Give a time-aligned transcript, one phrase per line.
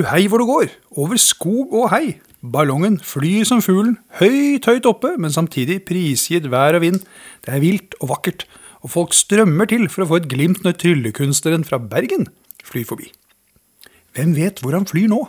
[0.00, 2.14] Hu hei hvor du går, over skog og hei.
[2.40, 7.02] Ballongen flyr som fuglen, høyt, høyt oppe, men samtidig prisgitt vær og vind.
[7.44, 8.46] Det er vilt og vakkert,
[8.80, 12.30] og folk strømmer til for å få et glimt når tryllekunstneren fra Bergen
[12.64, 13.10] flyr forbi.
[14.16, 15.20] Hvem vet hvor han flyr nå?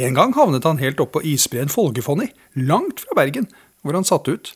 [0.00, 3.50] En gang havnet han helt oppå isbreen Folgefonni, langt fra Bergen,
[3.84, 4.54] hvor han satte ut.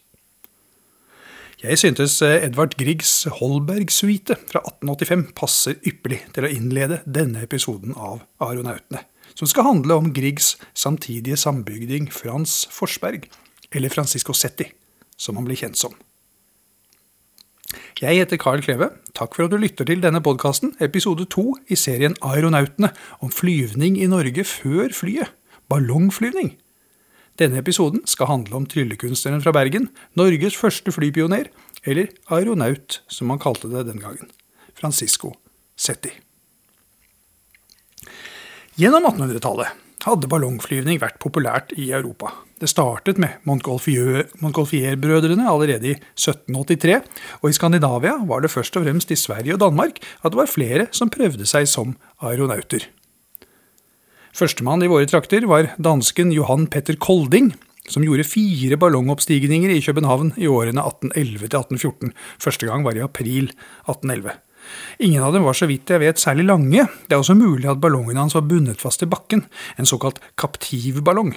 [1.65, 8.21] Jeg syntes Edvard Griegs Holberg-suite fra 1885 passer ypperlig til å innlede denne episoden av
[8.45, 9.01] Aronautene
[9.35, 13.31] som skal handle om Griegs samtidige sambygding Frans Forsberg,
[13.73, 14.69] eller Francisco Setti,
[15.17, 15.95] som han blir kjent som.
[18.01, 18.91] Jeg heter Carl Kleve.
[19.17, 22.93] Takk for at du lytter til denne podkasten, episode to i serien Aeronautene,
[23.25, 25.33] om flyvning i Norge før flyet.
[25.73, 26.59] Ballongflyvning.
[27.41, 31.51] Denne episoden skal handle om tryllekunstneren fra Bergen, Norges første flypioner,
[31.85, 34.31] eller aeronaut, som man kalte det den gangen.
[34.79, 35.35] Francisco
[35.77, 36.13] Setti.
[38.79, 42.33] Gjennom 1800-tallet hadde ballongflyvning vært populært i Europa.
[42.61, 47.01] Det startet med Montgolfier-brødrene allerede i 1783,
[47.43, 50.51] og i Skandinavia var det først og fremst i Sverige og Danmark at det var
[50.51, 52.87] flere som prøvde seg som aeronauter.
[54.35, 57.53] Førstemann i våre trakter var dansken Johan Petter Kolding,
[57.87, 62.11] som gjorde fire ballongoppstigninger i København i årene 1811 til 1814.
[62.43, 63.53] Første gang var i april
[63.87, 64.35] 1811.
[65.07, 66.89] Ingen av dem var så vidt jeg vet særlig lange.
[67.07, 69.45] Det er også mulig at ballongene hans var bundet fast til bakken,
[69.79, 71.31] en såkalt kaptivballong.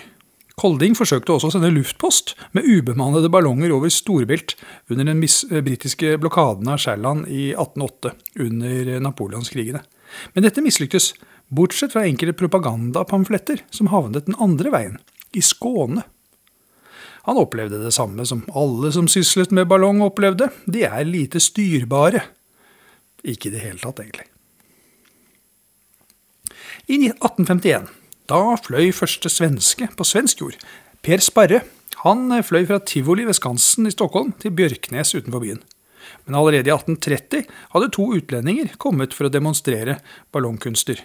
[0.57, 4.55] Kolding forsøkte også å sende luftpost med ubemannede ballonger over Storbelt
[4.89, 8.15] under den eh, britiske blokaden av Sjælland i 1808
[8.47, 9.85] under napoleonskrigene.
[10.33, 11.11] Men dette mislyktes,
[11.49, 14.97] bortsett fra enkelte propagandapamfletter som havnet den andre veien,
[15.35, 16.03] i Skåne.
[17.27, 22.23] Han opplevde det samme som alle som syslet med ballong opplevde, de er lite styrbare.
[23.27, 24.27] Ikke i det hele tatt, egentlig.
[26.87, 27.89] I 1851
[28.27, 30.55] da fløy første svenske på svensk jord.
[31.03, 31.61] Per Sparre
[32.03, 35.61] han fløy fra tivoli ved Skansen i Stockholm til Bjørknes utenfor byen.
[36.27, 39.97] Men allerede i 1830 hadde to utlendinger kommet for å demonstrere
[40.35, 40.99] ballongkunster.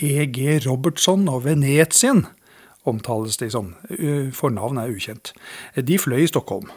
[0.00, 0.62] E.G.
[0.66, 2.24] Robertson og Venetien
[2.88, 3.74] omtales de som.
[4.34, 5.34] Fornavn er ukjent.
[5.76, 6.70] De fløy i Stockholm.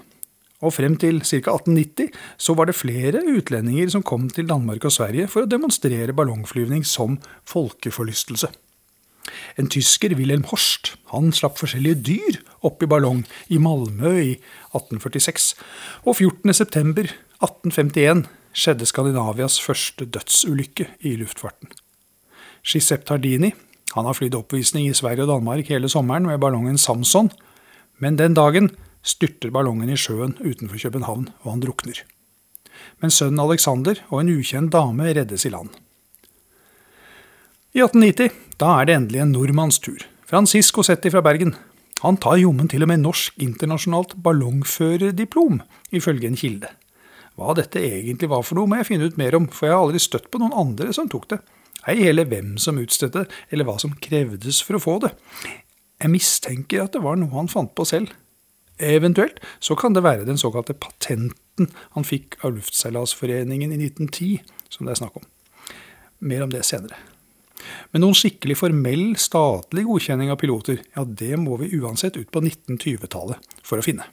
[0.63, 1.51] Og frem til ca.
[1.51, 2.09] 1890
[2.41, 6.85] så var det flere utlendinger som kom til Danmark og Sverige for å demonstrere ballongflyvning
[6.87, 8.47] som folkeforlystelse.
[9.59, 14.33] En tysker, Wilhelm Horst, han slapp forskjellige dyr opp i ballong i Malmö i
[14.75, 15.55] 1846.
[16.05, 21.67] Og 14.9.1851 skjedde Skandinavias første dødsulykke i luftfarten.
[22.65, 23.53] Giuseppe Tardini
[23.95, 27.29] han har flydd oppvisning i Sverige og Danmark hele sommeren med ballongen Samson,
[28.03, 28.73] men den dagen
[29.05, 32.01] styrter ballongen i sjøen utenfor København, og han drukner.
[32.99, 35.71] Men sønnen Alexander og en ukjent dame reddes i land.
[37.75, 40.03] I 1890 da er det endelig en nordmanns tur.
[40.27, 41.55] Francisco Setti fra Bergen.
[42.03, 45.61] Han tar jommen til og med norsk internasjonalt ballongførerdiplom,
[45.95, 46.71] ifølge en kilde.
[47.35, 49.83] Hva dette egentlig var for noe, må jeg finne ut mer om, for jeg har
[49.83, 51.39] aldri støtt på noen andre som tok det.
[51.89, 55.11] Ei heller hvem som utstedte, eller hva som krevdes for å få det.
[56.01, 58.11] Jeg mistenker at det var noe han fant på selv.
[58.81, 64.41] Eventuelt så kan det være den såkalte patenten han fikk av Luftseilasforeningen i 1910,
[64.73, 65.27] som det er snakk om.
[66.25, 66.97] Mer om det senere.
[67.93, 72.43] Men noen skikkelig formell statlig godkjenning av piloter, ja, det må vi uansett ut på
[72.43, 74.07] 1920-tallet for å finne.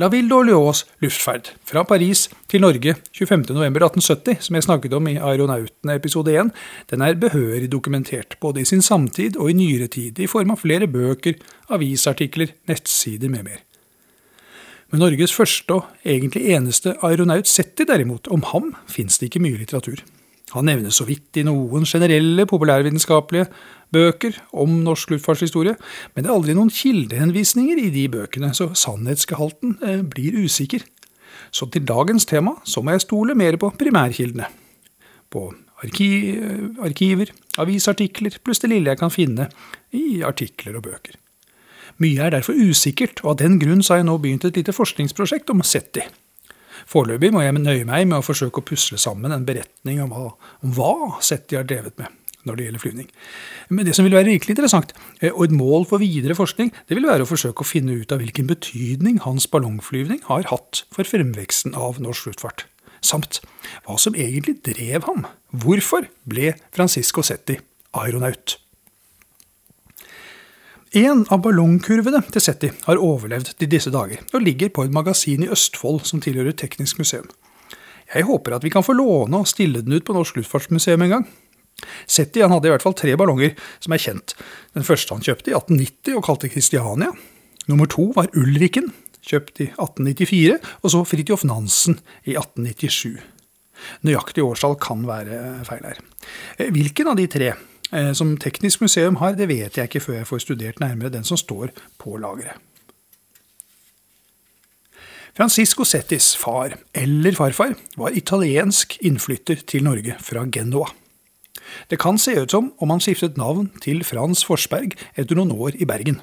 [0.00, 5.94] La Ville d'Orléans luftferd fra Paris til Norge 25.11.1870, som jeg snakket om i Aeronautene
[5.94, 6.50] episode 1,
[6.90, 10.62] den er behørig dokumentert, både i sin samtid og i nyere tid, i form av
[10.64, 11.38] flere bøker,
[11.74, 13.62] avisartikler, nettsider med mer.
[14.90, 19.58] Men Norges første og egentlig eneste aeronaut Setti, derimot, om ham fins det ikke mye
[19.58, 20.02] litteratur.
[20.54, 23.48] Han nevnes så vidt i noen generelle populærvitenskapelige
[23.94, 25.74] bøker om norsk luftfartshistorie,
[26.14, 30.86] men det er aldri noen kildehenvisninger i de bøkene, så sannhetsgehalten eh, blir usikker.
[31.54, 34.46] Så til dagens tema så må jeg stole mer på primærkildene.
[35.30, 35.50] På
[35.82, 36.08] arki
[36.82, 37.30] arkiver,
[37.60, 39.48] avisartikler, pluss det lille jeg kan finne
[39.94, 41.18] i artikler og bøker.
[42.02, 45.52] Mye er derfor usikkert, og av den grunn har jeg nå begynt et lite forskningsprosjekt
[45.54, 46.06] om SETI.
[46.90, 50.28] Foreløpig må jeg nøye meg med å forsøke å pusle sammen en beretning om hva,
[50.64, 50.94] om hva
[51.24, 53.06] SETI har drevet med når det gjelder flyvning.
[53.72, 56.98] Men det som vil være virkelig interessant, eh, og et mål for videre forskning, det
[56.98, 61.08] vil være å forsøke å finne ut av hvilken betydning hans ballongflyvning har hatt for
[61.08, 62.66] fremveksten av norsk luftfart.
[63.04, 63.40] Samt
[63.84, 65.24] hva som egentlig drev ham.
[65.52, 67.58] Hvorfor ble Francisco Setti
[67.96, 68.58] aeronaut?
[70.94, 75.42] En av ballongkurvene til Setti har overlevd til disse dager, og ligger på et magasin
[75.42, 77.26] i Østfold som tilhører Teknisk museum.
[78.12, 81.14] Jeg håper at vi kan få låne og stille den ut på Norsk Luftfartsmuseum en
[81.16, 81.26] gang.
[82.06, 84.36] Setti han hadde i hvert fall tre ballonger som er kjent.
[84.78, 87.10] Den første han kjøpte i 1890 og kalte Christiania.
[87.66, 88.92] Nummer to var Ulriken,
[89.26, 93.18] kjøpt i 1894, og så Fridtjof Nansen i 1897.
[94.06, 96.02] Nøyaktig årstall kan være feil her.
[96.60, 97.56] Eh, hvilken av de tre
[98.16, 101.38] som Teknisk museum har, det vet jeg ikke før jeg får studert nærmere den som
[101.38, 101.70] står
[102.00, 102.58] på lageret.
[105.34, 110.92] Francisco Settis far, eller farfar, var italiensk innflytter til Norge fra Genoa.
[111.90, 115.74] Det kan se ut som om han skiftet navn til Frans Forsberg etter noen år
[115.82, 116.20] i Bergen.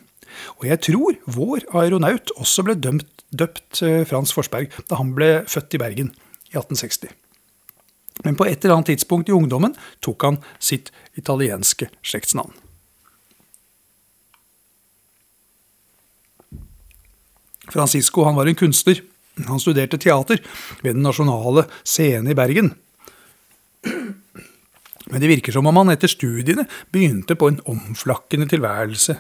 [0.62, 5.42] Og jeg tror vår aeronaut også ble dømt, døpt eh, Frans Forsberg da han ble
[5.50, 6.14] født i Bergen
[6.52, 7.12] i 1860.
[8.26, 9.74] Men på et eller annet tidspunkt i ungdommen
[10.04, 12.54] tok han sitt italienske slektsnavn.
[17.72, 19.00] Francisco han var en kunstner.
[19.48, 20.42] Han studerte teater
[20.82, 22.74] ved Den nasjonale scene i Bergen.
[25.12, 29.18] Men det virker som om han etter studiene begynte på en omflakkende tilværelse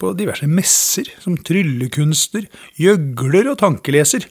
[0.00, 4.26] på diverse messer, som tryllekunster, gjøgler og tankeleser.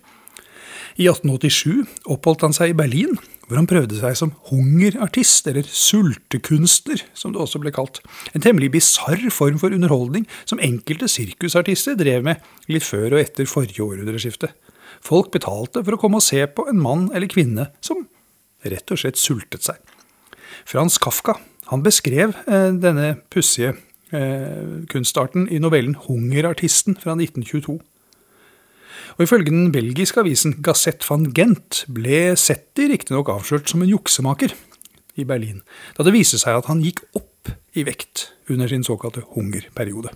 [0.95, 7.03] I 1887 oppholdt han seg i Berlin, hvor han prøvde seg som hungerartist, eller sultekunstner,
[7.17, 8.01] som det også ble kalt.
[8.33, 13.49] En temmelig bisarr form for underholdning som enkelte sirkusartister drev med litt før og etter
[13.49, 14.51] forrige århundreskifte.
[15.05, 18.07] Folk betalte for å komme og se på en mann eller kvinne som
[18.65, 19.77] rett og slett sultet seg.
[20.65, 21.37] Frans Kafka
[21.69, 23.73] han beskrev eh, denne pussige
[24.13, 27.79] eh, kunstarten i novellen 'Hungerartisten' fra 1922.
[29.15, 34.51] Og Ifølge den belgiske avisen Gazette van Gent ble Setti riktignok avslørt som en juksemaker
[35.15, 35.61] i Berlin,
[35.95, 40.11] da det viste seg at han gikk opp i vekt under sin såkalte hungerperiode.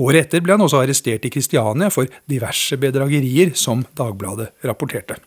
[0.00, 5.20] Året etter ble han også arrestert i Kristiania for diverse bedragerier, som Dagbladet rapporterte.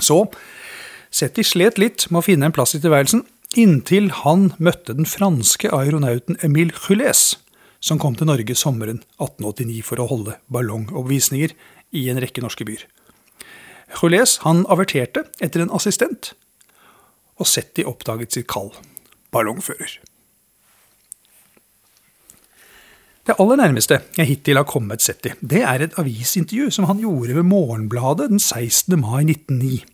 [0.00, 0.24] Så
[1.14, 3.22] Setti slet litt med å finne en plass i tilværelsen,
[3.60, 7.36] inntil han møtte den franske aeronauten Emile Jules,
[7.84, 11.54] som kom til Norge sommeren 1889 for å holde ballongoppvisninger
[11.94, 12.86] i en rekke norske byer.
[13.94, 16.32] Jules han averterte etter en assistent,
[17.38, 18.72] og Setti oppdaget sitt kall
[19.34, 20.00] ballongfører.
[23.24, 27.38] Det aller nærmeste jeg hittil har kommet Setti, det er et avisintervju som han gjorde
[27.38, 28.98] ved Morgenbladet den 16.
[29.00, 29.84] mai 1909.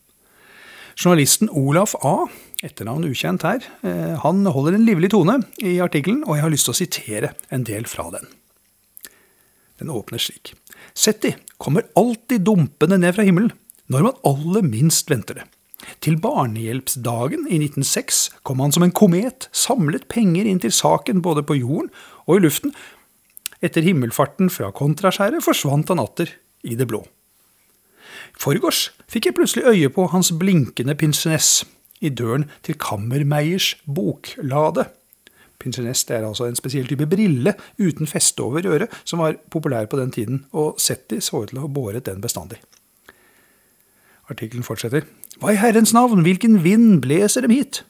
[1.00, 2.26] Journalisten Olaf A
[2.66, 6.68] etternavn ukjent her, eh, han holder en livlig tone i artikkelen, og jeg har lyst
[6.68, 8.26] til å sitere en del fra den.
[9.80, 10.52] Den åpner slik.
[10.94, 13.52] Setti kommer alltid dumpende ned fra himmelen,
[13.90, 15.46] når man aller minst venter det.
[16.04, 21.44] Til barnehjelpsdagen i 1906 kom han som en komet, samlet penger inn til saken både
[21.46, 21.88] på jorden
[22.26, 22.74] og i luften.
[23.64, 26.32] Etter himmelfarten fra kontraskjæret forsvant han atter
[26.64, 27.02] i det blå.
[28.40, 31.64] Forgårs fikk jeg plutselig øye på hans blinkende pinseness,
[32.00, 34.86] i døren til Kammermeiers boklade.
[35.60, 40.00] Pincenest er altså en spesiell type brille uten feste over øret, som var populær på
[40.00, 42.60] den tiden, og Setti så ut til å ha båret den bestandig.
[44.30, 45.06] Artikkelen fortsetter.
[45.40, 47.82] Hva i herrens navn, hvilken vind bleser dem hit?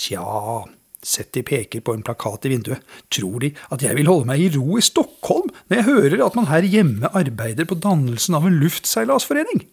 [0.00, 0.64] Tja,
[1.04, 2.82] Setti peker på en plakat i vinduet.
[3.12, 6.36] Tror de at jeg vil holde meg i ro i Stockholm når jeg hører at
[6.38, 9.66] man her hjemme arbeider på dannelsen av en luftseilasforening?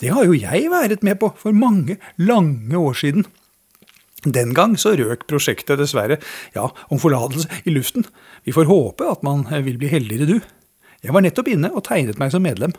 [0.00, 3.26] Det har jo jeg vært med på for mange, lange år siden.
[4.24, 6.18] Den gang så røk prosjektet dessverre,
[6.54, 8.04] ja, om forlatelse, i luften.
[8.44, 10.38] Vi får håpe at man vil bli heldigere, du.
[11.00, 12.74] Jeg var nettopp inne og tegnet meg som medlem.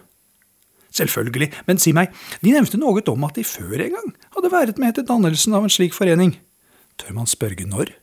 [0.94, 2.12] Selvfølgelig, men si meg,
[2.44, 5.66] de nevnte noe om at de før en gang hadde vært med til dannelsen av
[5.66, 6.36] en slik forening.
[7.02, 7.96] Tør man spørre når?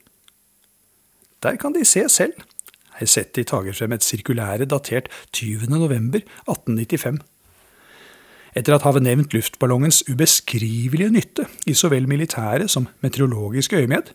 [1.44, 2.34] Der kan de se selv.
[2.98, 5.68] De tager frem et sirkulære datert 20.
[5.70, 7.20] november 1895
[8.58, 14.10] etter at havet nevnt luftballongens ubeskrivelige nytte i så vel militære som meteorologiske øyemed,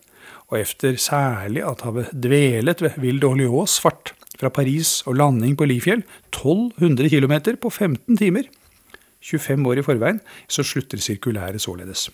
[0.52, 5.64] og efter særlig at havet dvelet ved Ville d'Orléans fart fra Paris og landing på
[5.68, 8.50] Lifjell 1200 km på 15 timer,
[9.24, 12.10] 25 år i forveien, så slutter sirkulæret således.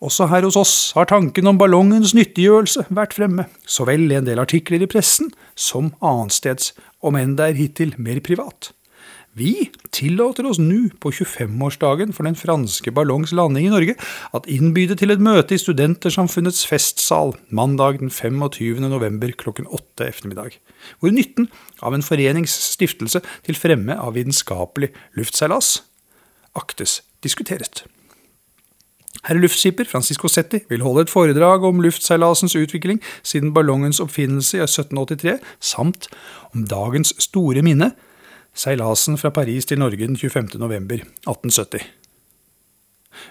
[0.00, 4.26] Også her hos oss har tanken om ballongens nyttiggjørelse vært fremme, så vel i en
[4.26, 8.72] del artikler i pressen som annensteds, om enn det er hittil mer privat.
[9.40, 13.94] Vi tillater oss nå, på 25-årsdagen for den franske ballongs landing i Norge,
[14.36, 18.82] at innbyde til et møte i Studentersamfunnets festsal mandag den 25.
[18.84, 20.58] november klokken åtte eftermiddag,
[21.00, 21.48] hvor nytten
[21.80, 25.78] av en foreningsstiftelse til fremme av vitenskapelig luftseilas
[26.58, 27.86] aktes diskuteret.
[29.24, 34.62] Herre luftskipper Francisco Setti vil holde et foredrag om luftseilasens utvikling siden ballongens oppfinnelse i
[34.64, 36.08] 1783, samt
[36.52, 37.92] om dagens store minne,
[38.54, 40.58] Seilasen fra Paris til Norge den 25.
[40.58, 41.82] november 1870.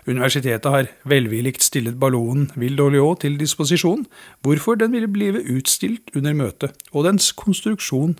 [0.07, 4.05] Universitetet har velvilligt stillet ballonen Ville d'Orléans til disposisjon,
[4.41, 8.17] hvorfor den ville blive utstilt under møtet, og dens konstruksjon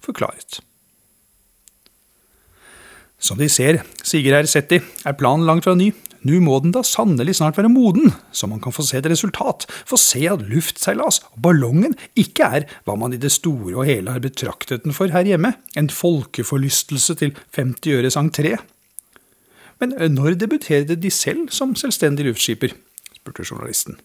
[0.00, 0.60] forklaret.
[3.22, 5.92] Som De ser, sier Ersetti, Setti, er planen langt fra ny.
[6.22, 9.66] Nå må den da sannelig snart være moden, så man kan få se et resultat,
[9.88, 14.14] få se at luftseilas og ballongen ikke er hva man i det store og hele
[14.14, 18.54] har betraktet den for her hjemme, en folkeforlystelse til 50 øres entré.
[19.82, 22.76] Men eh, når debuterte de selv som selvstendig luftskipper?
[23.18, 23.98] spurte journalisten.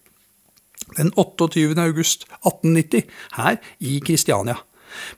[0.98, 1.76] Den 28.
[1.78, 3.06] august 1890,
[3.38, 4.58] her i Kristiania.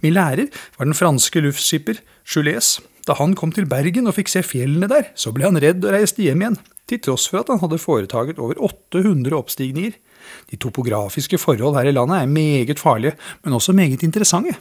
[0.02, 2.80] Min lærer var den franske luftskipper Jules.
[3.08, 5.96] Da han kom til Bergen og fikk se fjellene der, så ble han redd og
[5.96, 9.96] reiste hjem igjen, til tross for at han hadde foretaget over 800 oppstigninger.
[10.52, 14.58] De topografiske forhold her i landet er meget farlige, men også meget interessante.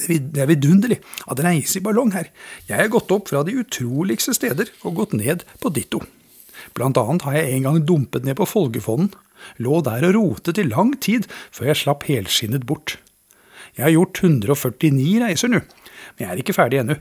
[0.00, 2.30] Det er vidunderlig at det reiser i ballong her.
[2.68, 6.00] Jeg har gått opp fra de utroligste steder og gått ned på ditto.
[6.76, 9.12] Blant annet har jeg en gang dumpet ned på Folgefonnen.
[9.58, 12.98] lå der og rotet i lang tid før jeg slapp helskinnet bort.
[13.76, 15.60] Jeg har gjort 149 reiser nå,
[16.22, 16.96] jeg er ikke ferdig ennå.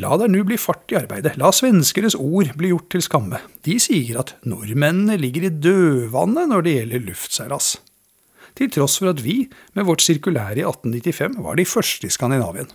[0.00, 3.40] La der nå bli fart i arbeidet, la svenskeres ord bli gjort til skamme.
[3.66, 7.74] De sier at nordmennene ligger i dødvannet når det gjelder luftseilas.
[8.58, 9.44] Til tross for at vi,
[9.76, 12.70] med vårt sirkulære i 1895, var de første i Skandinavien.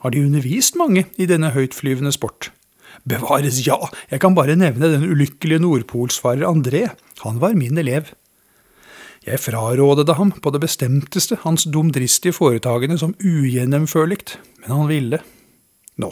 [0.00, 2.50] Har de undervist mange i denne høytflyvende sport?
[3.08, 3.76] Bevares, ja,
[4.10, 6.88] jeg kan bare nevne den ulykkelige nordpolsfarer André.
[7.24, 8.12] Han var min elev.
[9.26, 15.18] Jeg frarådede ham på det bestemteste hans dumdristige foretagende som ugjennomførligt, men han ville.
[16.00, 16.08] Nå,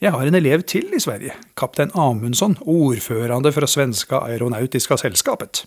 [0.00, 5.64] jeg har en elev til i Sverige, kaptein Amundsson, ordførende fra Svenska Aeronautiska Selskapet.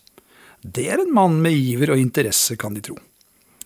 [0.63, 2.97] Det er en mann med iver og interesse, kan de tro.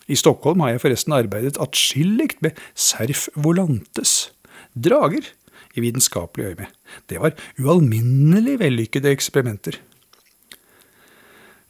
[0.08, 4.32] I Stockholm har jeg forresten arbeidet atskillig med serf volantes,
[4.74, 5.24] drager,
[5.72, 6.68] i vitenskapelig øyemed.
[7.08, 9.78] Det var ualminnelig vellykkede eksperimenter.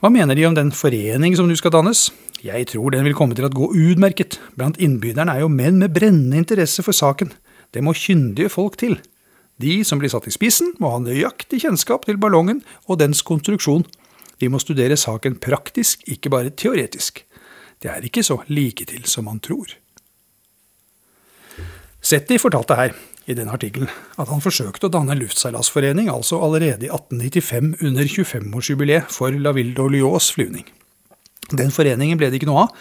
[0.02, 2.09] Hva mener De om den forening som nå skal dannes?
[2.42, 4.40] Jeg tror den vil komme til å gå utmerket.
[4.59, 7.30] Blant innbyderne er jo menn med brennende interesse for saken.
[7.71, 8.97] Det må kyndige folk til.
[9.62, 13.87] De som blir satt i spissen, må ha nøyaktig kjennskap til ballongen og dens konstruksjon.
[14.42, 17.23] De må studere saken praktisk, ikke bare teoretisk.
[17.78, 19.71] Det er ikke så like til som man tror.
[22.02, 26.88] Setti fortalte her i denne artikkelen at han forsøkte å danne en luftseilasforening altså allerede
[26.88, 30.66] i 1895 under 25-årsjubileet for La Ville d'Olios flyvning.
[31.52, 32.76] Den foreningen ble det ikke noe av,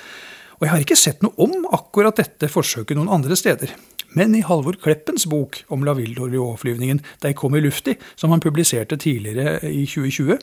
[0.60, 3.74] og jeg har ikke sett noe om akkurat dette forsøket noen andre steder.
[4.18, 8.44] Men i Halvor Kleppens bok om La Ville d'Orléans-flyvningen De kom i lufti, som han
[8.44, 10.38] publiserte tidligere i 2020,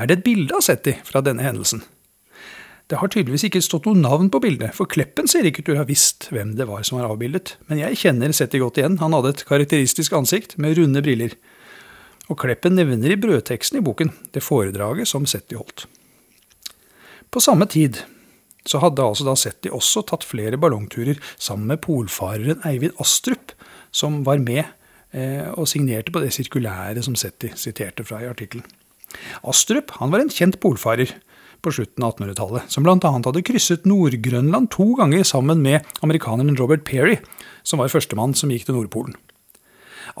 [0.00, 1.84] er det et bilde av Setti fra denne hendelsen.
[2.90, 5.76] Det har tydeligvis ikke stått noe navn på bildet, for Kleppen ser ikke ut til
[5.76, 7.52] å ha visst hvem det var som var avbildet.
[7.70, 11.36] Men jeg kjenner Setti godt igjen, han hadde et karakteristisk ansikt med runde briller.
[12.26, 15.86] Og Kleppen nevner i brødteksten i boken det foredraget som Setti holdt.
[17.30, 18.02] På samme tid
[18.66, 23.54] så hadde altså da Setti også tatt flere ballongturer sammen med polfareren Eivind Astrup,
[23.94, 24.64] som var med
[25.14, 28.66] eh, og signerte på det sirkulære som Setti siterte fra i artikkelen.
[29.46, 31.14] Astrup han var en kjent polfarer
[31.62, 32.98] på slutten av 1800-tallet, som bl.a.
[33.00, 37.18] hadde krysset Nord-Grønland to ganger sammen med amerikaneren Robert Perry,
[37.62, 39.16] som var førstemann som gikk til Nordpolen.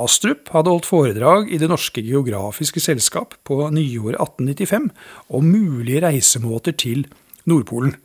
[0.00, 4.90] Astrup hadde holdt foredrag i Det norske geografiske selskap på nyåret 1895
[5.28, 7.06] om mulige reisemåter til
[7.48, 7.96] Nordpolen,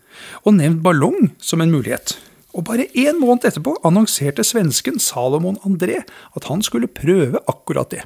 [0.48, 2.16] og nevnt ballong som en mulighet.
[2.56, 8.06] Og bare én måned etterpå annonserte svensken Salomon André at han skulle prøve akkurat det.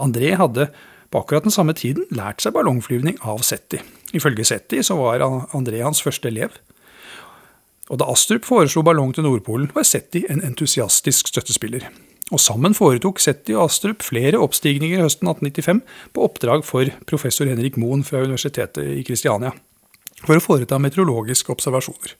[0.00, 0.70] André hadde
[1.10, 3.80] på akkurat den samme tiden lært seg ballongflyvning av Setti.
[4.16, 5.22] Ifølge Setti så var
[5.54, 6.56] André hans første elev.
[7.90, 11.88] Og da Astrup foreslo ballong til Nordpolen, var Setti en entusiastisk støttespiller.
[12.30, 15.82] Og sammen foretok Setti og Astrup flere oppstigninger høsten 1895
[16.14, 19.50] på oppdrag for professor Henrik Moen fra Universitetet i Kristiania,
[20.22, 22.14] for å foreta meteorologiske observasjoner.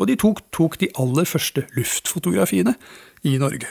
[0.00, 2.74] Og de tok, tok de aller første luftfotografiene
[3.28, 3.70] i Norge.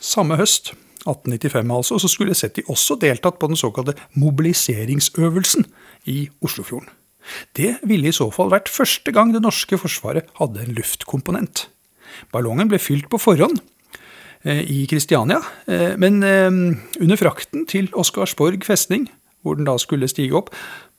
[0.00, 0.72] Samme høst
[1.04, 5.68] 1895 altså, så skulle Setti også deltatt på den såkalte mobiliseringsøvelsen
[6.08, 6.88] i Oslofjorden.
[7.56, 11.66] Det ville i så fall vært første gang det norske forsvaret hadde en luftkomponent.
[12.32, 13.60] Ballongen ble fylt på forhånd
[14.42, 15.40] eh, i Kristiania,
[15.70, 16.50] eh, men eh,
[17.00, 19.08] under frakten til Oscarsborg festning,
[19.44, 20.52] hvor den da skulle stige opp,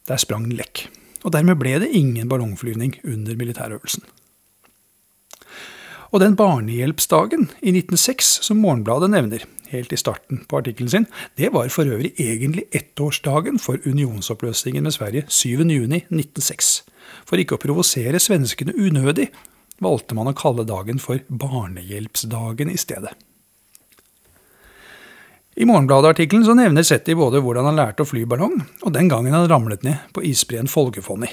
[0.09, 0.87] der sprang den lekk.
[1.25, 4.05] Og dermed ble det ingen ballongflyvning under militærøvelsen.
[6.11, 11.05] Og den barnehjelpsdagen i 1906 som Morgenbladet nevner, helt i starten på artikkelen sin,
[11.39, 16.71] det var for øvrig egentlig ettårsdagen for unionsoppløsningen med Sverige 7.6.1906.
[17.23, 19.29] For ikke å provosere svenskene unødig,
[19.81, 23.15] valgte man å kalle dagen for barnehjelpsdagen i stedet.
[25.55, 29.49] I Morgenbladet-artikkelen nevner Setti både hvordan han lærte å fly ballong, og den gangen han
[29.51, 31.31] ramlet ned på isbreen Folgefonni.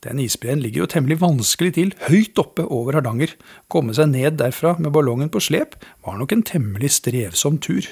[0.00, 3.34] Den isbreen ligger jo temmelig vanskelig til, høyt oppe over Hardanger.
[3.68, 5.76] Komme seg ned derfra med ballongen på slep
[6.06, 7.84] var nok en temmelig strevsom tur.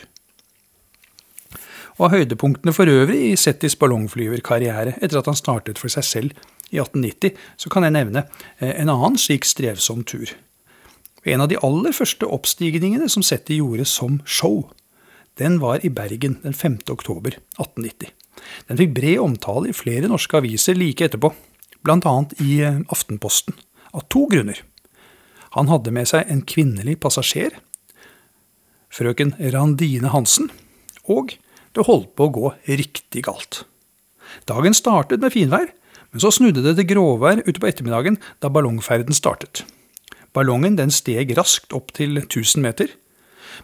[1.99, 6.45] Og av høydepunktene for øvrig i Settis ballongflyverkarriere etter at han startet for seg selv
[6.71, 8.25] i 1890, så kan jeg nevne
[8.61, 10.31] eh, en annen slik strevsom tur.
[11.29, 14.71] En av de aller første oppstigningene som Setti gjorde som show,
[15.39, 16.81] den var i Bergen den 5.
[16.95, 18.15] oktober 1890.
[18.71, 21.33] Den fikk bred omtale i flere norske aviser like etterpå,
[21.87, 22.15] bl.a.
[22.43, 23.57] i eh, Aftenposten,
[23.93, 24.63] av to grunner.
[25.57, 27.57] Han hadde med seg en kvinnelig passasjer,
[28.93, 30.51] frøken Randine Hansen,
[31.09, 31.37] og
[31.77, 33.63] det holdt på å gå riktig galt.
[34.49, 35.69] Dagen startet med finvær,
[36.13, 39.65] men så snudde det til gråvær ute på ettermiddagen da ballongferden startet.
[40.37, 42.91] Ballongen den steg raskt opp til 1000 meter,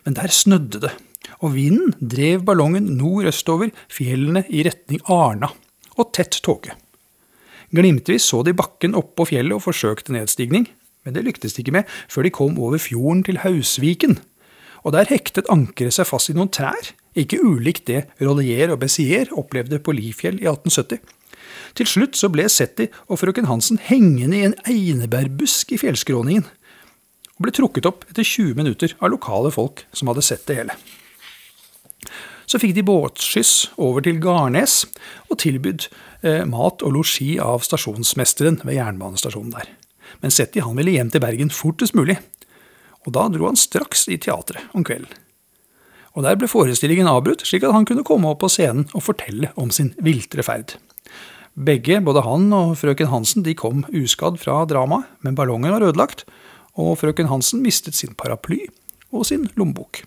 [0.05, 0.93] men der snødde det,
[1.41, 5.53] og vinden drev ballongen nordøstover fjellene i retning Arna
[5.95, 6.75] og tett tåke.
[7.75, 10.69] Glimtvis så de bakken oppå fjellet og forsøkte nedstigning,
[11.05, 14.21] men det lyktes de ikke med før de kom over fjorden til Hausviken.
[14.85, 19.31] Og der hektet ankeret seg fast i noen trær, ikke ulikt det Rollier og Bessier
[19.35, 21.01] opplevde på Lifjell i 1870.
[21.75, 26.47] Til slutt så ble Setti og frøken Hansen hengende i en einebærbusk i fjellskråningen,
[27.35, 30.77] og ble trukket opp etter 20 minutter av lokale folk som hadde sett det hele.
[32.47, 34.83] Så fikk de båtskyss over til Garnes
[35.31, 35.89] og tilbudt
[36.23, 39.71] eh, mat og losji av stasjonsmesteren ved jernbanestasjonen der.
[40.23, 42.19] Men Setti han ville hjem til Bergen fortest mulig,
[43.05, 45.21] og da dro han straks i teatret om kvelden.
[46.15, 49.51] Og Der ble forestillingen avbrutt, slik at han kunne komme opp på scenen og fortelle
[49.59, 50.77] om sin viltre ferd.
[51.55, 56.25] Begge, både han og frøken Hansen, de kom uskadd fra dramaet, men ballongen var ødelagt,
[56.79, 58.65] og frøken Hansen mistet sin paraply
[59.15, 60.03] og sin lommebok.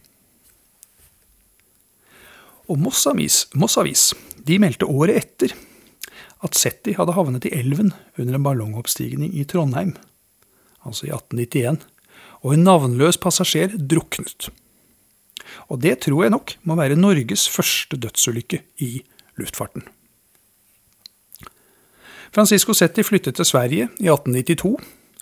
[2.67, 4.12] Og Mossavis, Mossavis
[4.47, 5.56] de meldte året etter
[6.45, 9.95] at Setti hadde havnet i elven under en ballongoppstigning i Trondheim,
[10.86, 11.82] altså i 1891,
[12.45, 14.49] og en navnløs passasjer druknet.
[15.71, 18.91] Og det tror jeg nok må være Norges første dødsulykke i
[19.39, 19.88] luftfarten.
[22.36, 24.75] Francisco Setti flyttet til Sverige i 1892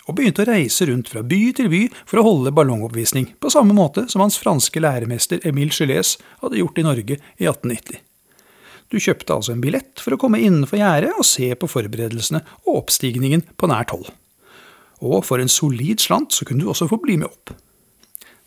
[0.06, 3.76] og begynte å reise rundt fra by til by for å holde ballongoppvisning, på samme
[3.78, 8.04] måte som hans franske læremester Emile Gilles hadde gjort i Norge i 1890.
[8.94, 12.84] Du kjøpte altså en billett for å komme innenfor gjerdet og se på forberedelsene og
[12.84, 14.12] oppstigningen på nært hold.
[15.06, 17.56] Og for en solid slant så kunne du også få bli med opp.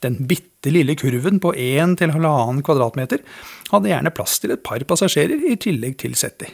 [0.05, 3.25] Den bitte lille kurven på 1 til halvannen kvadratmeter
[3.73, 6.47] hadde gjerne plass til et par passasjerer i tillegg til Setti.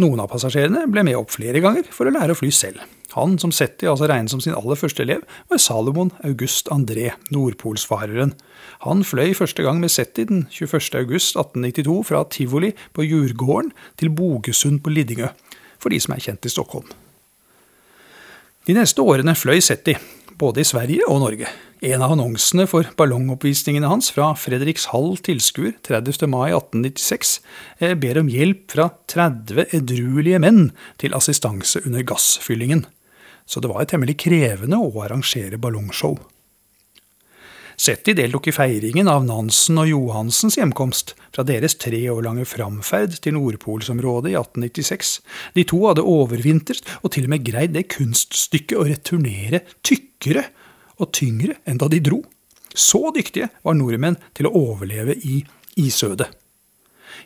[0.00, 2.80] Noen av passasjerene ble med opp flere ganger for å lære å fly selv.
[3.18, 8.32] Han som Setti altså regnet som sin aller første elev, var Salomon August André, nordpolsfareren.
[8.86, 10.94] Han fløy første gang med Setti den 21.
[11.02, 15.28] august 1892 fra Tivoli på Djurgården til Bogesund på Lidingø,
[15.82, 16.86] for de som er kjent i Stockholm.
[18.68, 19.96] De neste årene fløy Setti,
[20.40, 21.50] både i Sverige og Norge.
[21.84, 26.26] En av annonsene for ballongoppvisningene hans fra Fredrikshall tilskuer 30.
[26.28, 27.34] mai 1896
[27.80, 32.86] eh, ber om hjelp fra 30 edruelige menn til assistanse under gassfyllingen
[33.50, 36.14] så det var temmelig krevende å arrangere ballongshow.
[37.80, 43.14] Setti deltok i feiringen av Nansen og Johansens hjemkomst fra deres tre år lange framferd
[43.24, 45.12] til Nordpolsområdet i 1896.
[45.56, 50.42] De to hadde overvintret og til og med greid det kunststykket å returnere tykkere
[51.00, 52.20] og tyngre enn da de dro.
[52.76, 55.40] Så dyktige var nordmenn til å overleve i
[55.80, 56.28] isødet.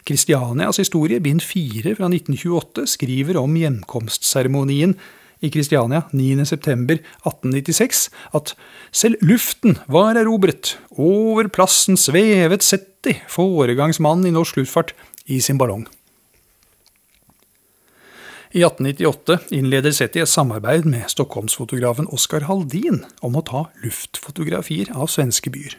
[0.06, 4.94] Kristianias historie, bind fire fra 1928, skriver om hjemkomstseremonien
[5.40, 8.54] i Kristiania 9.9.1896 at
[8.94, 14.94] selv luften var erobret, over plassen svevet Setti, foregangsmann i norsk luftfart,
[15.26, 15.88] i sin ballong.
[18.54, 25.10] I 1898 innleder Setti et samarbeid med stockholmsfotografen Oskar Haldin om å ta luftfotografier av
[25.10, 25.74] svenske byer.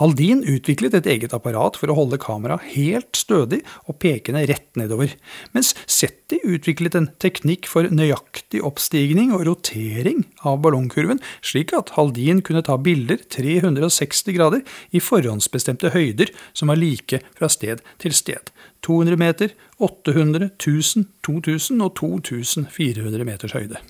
[0.00, 5.14] Haldin utviklet et eget apparat for å holde kameraet helt stødig og pekende rett nedover,
[5.56, 12.42] mens Setti utviklet en teknikk for nøyaktig oppstigning og rotering av ballongkurven, slik at Haldin
[12.44, 18.52] kunne ta bilder 360 grader i forhåndsbestemte høyder som var like fra sted til sted.
[18.82, 23.82] 200 meter, 800, 1000, 2000 og 2400 meters høyde.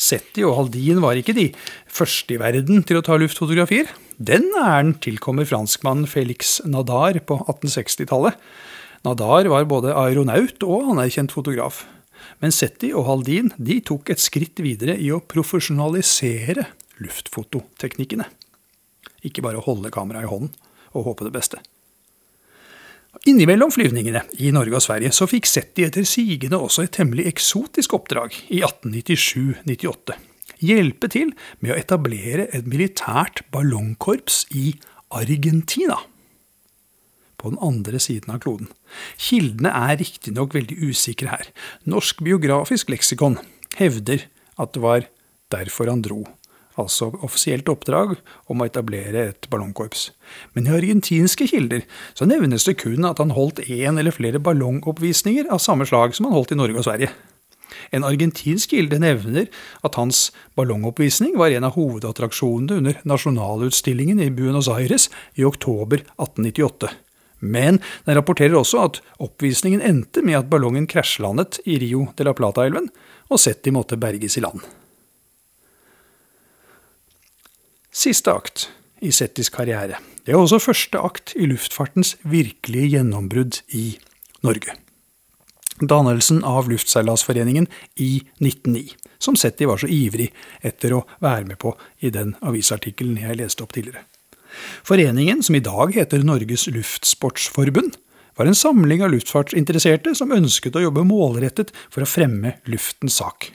[0.00, 1.50] Setti og Haldin var ikke de
[1.90, 3.90] første i verden til å ta luftfotografier.
[4.16, 8.38] Den æren tilkommer franskmannen Felix Nadar på 1860-tallet.
[9.04, 11.84] Nadar var både aeronaut og anerkjent fotograf.
[12.40, 16.64] Men Setti og Haldin de tok et skritt videre i å profesjonalisere
[17.00, 18.28] luftfototeknikkene.
[19.28, 20.56] Ikke bare holde kameraet i hånden
[20.96, 21.60] og håpe det beste.
[23.26, 27.96] Innimellom flyvningene i Norge og Sverige så fikk Setti etter sigende også et temmelig eksotisk
[27.98, 30.14] oppdrag i 1897-98.
[30.62, 34.76] Hjelpe til med å etablere et militært ballongkorps i
[35.10, 35.98] Argentina.
[37.40, 38.70] På den andre siden av kloden.
[39.18, 41.48] Kildene er riktignok veldig usikre her.
[41.90, 43.40] Norsk biografisk leksikon
[43.80, 44.28] hevder
[44.60, 45.08] at det var
[45.50, 46.22] derfor han dro
[46.80, 48.16] altså offisielt oppdrag
[48.50, 50.10] om å etablere et ballongkorps.
[50.54, 51.84] Men i argentinske kilder
[52.18, 56.28] så nevnes det kun at han holdt én eller flere ballongoppvisninger av samme slag som
[56.28, 57.12] han holdt i Norge og Sverige.
[57.94, 59.46] En argentinsk kilde nevner
[59.86, 66.90] at hans ballongoppvisning var en av hovedattraksjonene under nasjonalutstillingen i Buenos Aires i oktober 1898.
[67.40, 72.36] Men den rapporterer også at oppvisningen endte med at ballongen krasjlandet i Rio de la
[72.36, 72.90] Plata-elven,
[73.30, 74.60] og Setti måtte berges i land.
[77.90, 78.68] Siste akt
[79.02, 79.98] i Settis karriere.
[80.22, 83.96] Det er også første akt i luftfartens virkelige gjennombrudd i
[84.46, 84.76] Norge.
[85.80, 87.66] Dannelsen av Luftseilasforeningen
[87.98, 90.28] i 1909, som Setti var så ivrig
[90.62, 91.74] etter å være med på
[92.04, 94.04] i den avisartikkelen jeg leste opp tidligere.
[94.86, 97.96] Foreningen, som i dag heter Norges Luftsportsforbund,
[98.38, 103.50] var en samling av luftfartsinteresserte som ønsket å jobbe målrettet for å fremme luftens sak.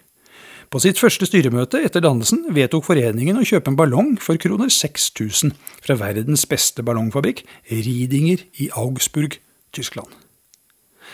[0.75, 5.53] På sitt første styremøte etter dannelsen vedtok foreningen å kjøpe en ballong for kroner 6000
[5.79, 9.37] fra verdens beste ballongfabrikk, Ridinger i Augsburg,
[9.71, 10.11] Tyskland.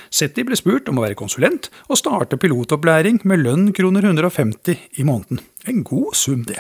[0.09, 5.05] Setti ble spurt om å være konsulent og starte pilotopplæring med lønn kroner 150 i
[5.05, 5.45] måneden.
[5.69, 6.57] En god sum, det.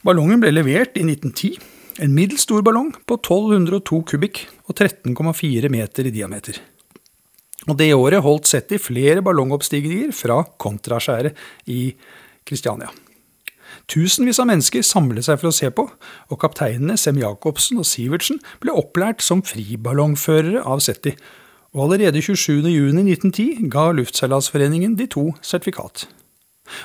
[0.00, 1.60] Ballongen ble levert i 1910.
[2.00, 6.64] En middels stor ballong på 1202 kubikk og 13,4 meter i diameter.
[7.68, 11.94] Og Det året holdt Setti flere ballongoppstigninger fra kontraskjæret i
[12.48, 12.88] Kristiania.
[13.90, 15.84] Tusenvis av mennesker samlet seg for å se på,
[16.30, 21.14] og kapteinene Sem-Jacobsen og Sivertsen ble opplært som friballongførere av Setti,
[21.74, 26.06] og allerede 27.6.1910 ga Luftseilasforeningen de to sertifikat.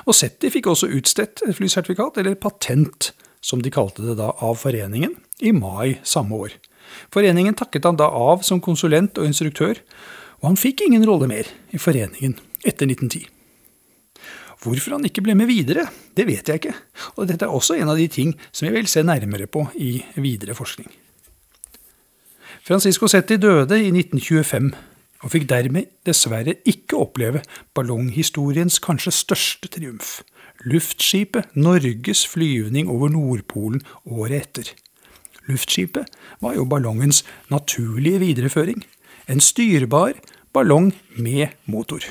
[0.06, 4.58] Og Setti fikk også utstedt et flysertifikat, eller patent, som de kalte det da, av
[4.62, 5.14] foreningen,
[5.46, 6.54] i mai samme år.
[7.14, 9.82] Foreningen takket han da av som konsulent og instruktør,
[10.46, 13.24] og han fikk ingen rolle mer i foreningen etter 1910.
[14.62, 16.76] Hvorfor han ikke ble med videre, det vet jeg ikke,
[17.18, 19.98] og dette er også en av de ting som jeg vil se nærmere på i
[20.22, 20.86] videre forskning.
[22.66, 24.70] Francisco Setti døde i 1925,
[25.26, 27.42] og fikk dermed dessverre ikke oppleve
[27.74, 30.20] ballonghistoriens kanskje største triumf,
[30.62, 34.72] luftskipet Norges flyvning over Nordpolen året etter.
[35.50, 36.10] Luftskipet
[36.42, 38.86] var jo ballongens naturlige videreføring,
[39.26, 40.14] en styrbar
[40.56, 42.04] ballong med motor.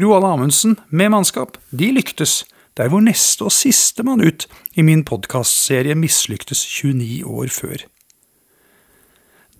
[0.00, 2.44] Roald Amundsen med mannskap, de lyktes,
[2.78, 4.46] der hvor neste og siste mann ut
[4.78, 7.84] i min podkastserie mislyktes 29 år før.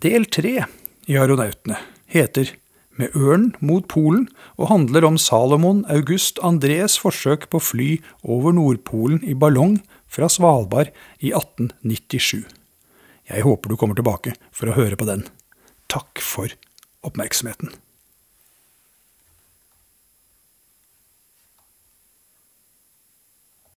[0.00, 0.54] Del tre
[1.10, 1.76] i Aeronautene
[2.08, 2.54] heter
[3.00, 4.26] Med ørnen mot Polen
[4.60, 7.90] og handler om Salomon August Andrés forsøk på fly
[8.22, 9.78] over Nordpolen i ballong
[10.10, 10.90] fra Svalbard
[11.20, 12.44] i 1897.
[13.30, 15.24] Jeg håper du kommer tilbake for å høre på den.
[15.88, 16.52] Takk for
[17.02, 17.70] oppmerksomheten.